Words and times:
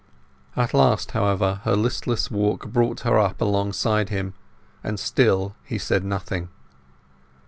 At 0.55 0.73
last, 0.73 1.11
however, 1.11 1.61
her 1.63 1.75
listless 1.75 2.31
walk 2.31 2.69
brought 2.69 3.01
her 3.01 3.19
up 3.19 3.39
alongside 3.39 4.09
him, 4.09 4.33
and 4.83 4.99
still 4.99 5.55
he 5.63 5.77
said 5.77 6.03
nothing. 6.03 6.49